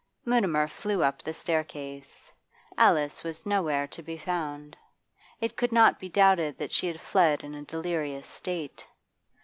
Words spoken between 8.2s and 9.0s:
state.